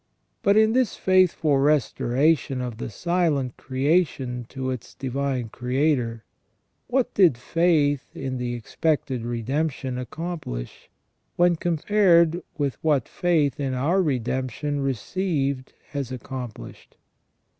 But 0.41 0.57
in 0.57 0.73
this 0.73 0.95
faithful 0.95 1.59
restoration 1.59 2.59
of 2.59 2.79
the 2.79 2.89
silent 2.89 3.55
creation 3.55 4.47
to 4.49 4.71
its 4.71 4.95
Divine 4.95 5.49
Creator, 5.49 6.23
what 6.87 7.13
did 7.13 7.37
faith 7.37 8.09
in 8.15 8.39
the 8.39 8.55
expected 8.55 9.23
redemption 9.23 10.03
accom 10.03 10.41
plish, 10.41 10.89
when 11.35 11.55
compared 11.55 12.41
with 12.57 12.83
what 12.83 13.07
faith 13.07 13.59
in 13.59 13.75
our 13.75 14.01
redemption 14.01 14.79
received 14.79 15.73
has 15.89 16.11
accomplished? 16.11 16.97